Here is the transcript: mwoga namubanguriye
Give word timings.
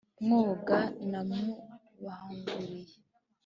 mwoga 0.23 0.77
namubanguriye 1.09 2.95